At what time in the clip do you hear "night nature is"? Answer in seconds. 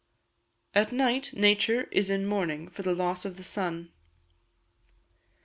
0.91-2.09